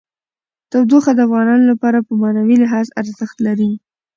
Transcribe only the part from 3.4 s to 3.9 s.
لري.